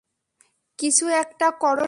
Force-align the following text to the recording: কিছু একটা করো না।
কিছু 0.79 1.05
একটা 1.07 1.47
করো 1.51 1.75
না। 1.75 1.79